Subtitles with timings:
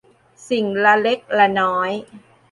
[0.49, 1.91] สิ่งละเล็กละน้อย